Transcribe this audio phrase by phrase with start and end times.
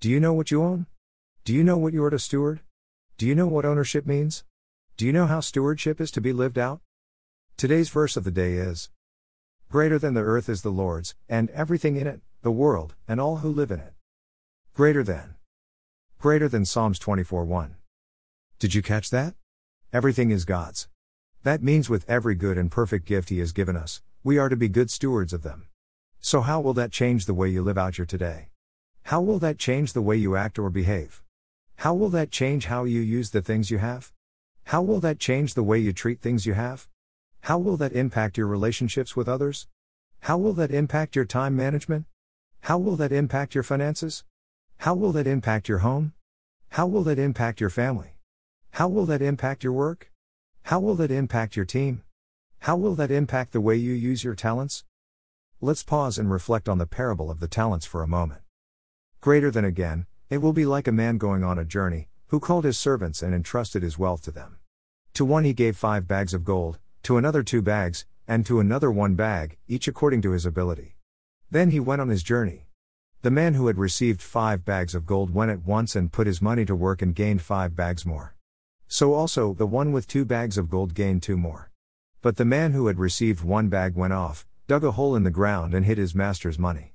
[0.00, 0.86] Do you know what you own?
[1.44, 2.60] Do you know what you are to steward?
[3.16, 4.44] Do you know what ownership means?
[4.96, 6.80] Do you know how stewardship is to be lived out?
[7.56, 8.90] Today's verse of the day is
[9.68, 13.38] Greater than the earth is the Lord's, and everything in it, the world, and all
[13.38, 13.92] who live in it.
[14.72, 15.34] Greater than.
[16.20, 17.74] Greater than Psalms 24 1.
[18.60, 19.34] Did you catch that?
[19.92, 20.86] Everything is God's.
[21.42, 24.56] That means with every good and perfect gift He has given us, we are to
[24.56, 25.66] be good stewards of them.
[26.20, 28.50] So, how will that change the way you live out your today?
[29.08, 31.22] How will that change the way you act or behave?
[31.76, 34.12] How will that change how you use the things you have?
[34.64, 36.90] How will that change the way you treat things you have?
[37.44, 39.66] How will that impact your relationships with others?
[40.20, 42.04] How will that impact your time management?
[42.64, 44.24] How will that impact your finances?
[44.76, 46.12] How will that impact your home?
[46.72, 48.18] How will that impact your family?
[48.72, 50.12] How will that impact your work?
[50.64, 52.02] How will that impact your team?
[52.58, 54.84] How will that impact the way you use your talents?
[55.62, 58.42] Let's pause and reflect on the parable of the talents for a moment.
[59.20, 62.64] Greater than again, it will be like a man going on a journey, who called
[62.64, 64.58] his servants and entrusted his wealth to them.
[65.14, 68.92] To one he gave five bags of gold, to another two bags, and to another
[68.92, 70.94] one bag, each according to his ability.
[71.50, 72.68] Then he went on his journey.
[73.22, 76.40] The man who had received five bags of gold went at once and put his
[76.40, 78.36] money to work and gained five bags more.
[78.86, 81.72] So also the one with two bags of gold gained two more.
[82.22, 85.30] But the man who had received one bag went off, dug a hole in the
[85.32, 86.94] ground, and hid his master's money.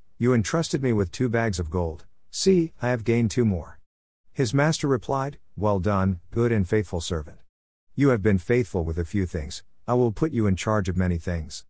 [0.21, 2.05] you entrusted me with two bags of gold.
[2.29, 3.79] See, I have gained two more.
[4.31, 7.39] His master replied, Well done, good and faithful servant.
[7.95, 10.95] You have been faithful with a few things, I will put you in charge of
[10.95, 11.65] many things.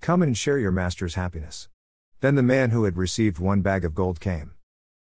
[0.00, 1.68] Come and share your master's happiness.
[2.20, 4.52] Then the man who had received one bag of gold came.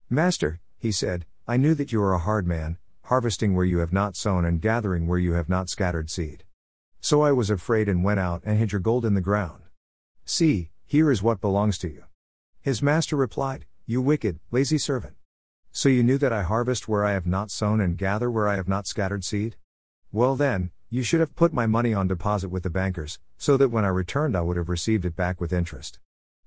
[0.10, 3.94] Master, he said, I knew that you are a hard man, harvesting where you have
[3.94, 6.44] not sown and gathering where you have not scattered seed.
[7.02, 9.62] So I was afraid and went out and hid your gold in the ground.
[10.26, 12.06] See, here is what belongs to you.
[12.66, 15.14] His master replied, You wicked, lazy servant.
[15.72, 18.56] So you knew that I harvest where I have not sown and gather where I
[18.56, 19.56] have not scattered seed?
[20.12, 23.70] Well then, you should have put my money on deposit with the bankers, so that
[23.70, 26.00] when I returned I would have received it back with interest.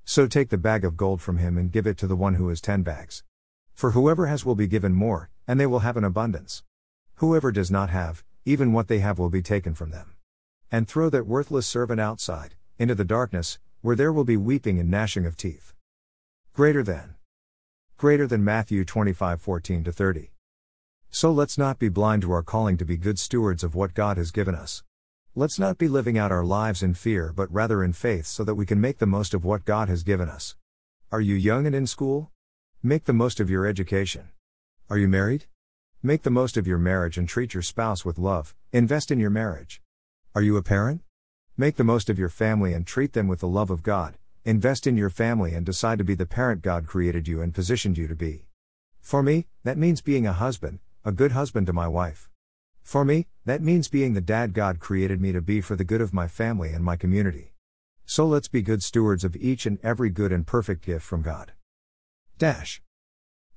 [0.04, 2.48] So take the bag of gold from him and give it to the one who
[2.48, 3.22] has ten bags.
[3.72, 6.64] For whoever has will be given more, and they will have an abundance.
[7.18, 10.16] Whoever does not have, even what they have will be taken from them.
[10.68, 14.90] And throw that worthless servant outside, into the darkness, where there will be weeping and
[14.90, 15.74] gnashing of teeth.
[16.58, 17.14] Greater than.
[17.96, 20.32] Greater than Matthew 25 14 30.
[21.08, 24.16] So let's not be blind to our calling to be good stewards of what God
[24.16, 24.82] has given us.
[25.36, 28.56] Let's not be living out our lives in fear but rather in faith so that
[28.56, 30.56] we can make the most of what God has given us.
[31.12, 32.32] Are you young and in school?
[32.82, 34.30] Make the most of your education.
[34.90, 35.46] Are you married?
[36.02, 39.30] Make the most of your marriage and treat your spouse with love, invest in your
[39.30, 39.80] marriage.
[40.34, 41.02] Are you a parent?
[41.56, 44.86] Make the most of your family and treat them with the love of God, invest
[44.86, 48.08] in your family and decide to be the parent God created you and positioned you
[48.08, 48.46] to be.
[49.00, 52.28] For me, that means being a husband, a good husband to my wife.
[52.82, 56.00] For me, that means being the dad God created me to be for the good
[56.00, 57.52] of my family and my community.
[58.06, 61.52] So let's be good stewards of each and every good and perfect gift from God.
[62.38, 62.80] Dash.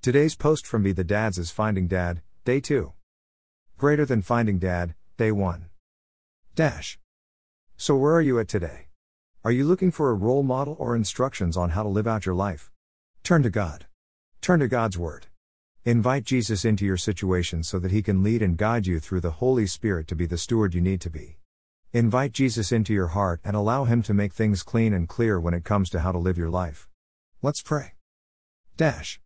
[0.02, 2.92] Today's post from Be the Dads is Finding Dad, Day 2.
[3.78, 5.70] Greater than Finding Dad, Day 1.
[6.56, 7.00] Dash.
[7.78, 8.91] So where are you at today?
[9.44, 12.36] Are you looking for a role model or instructions on how to live out your
[12.36, 12.70] life?
[13.24, 13.88] Turn to God.
[14.40, 15.26] Turn to God's Word.
[15.84, 19.32] Invite Jesus into your situation so that he can lead and guide you through the
[19.32, 21.40] Holy Spirit to be the steward you need to be.
[21.92, 25.56] Invite Jesus into your heart and allow him to make things clean and clear when
[25.56, 26.88] it comes to how to live your life.
[27.42, 27.94] Let's pray.
[28.78, 29.20] Dash.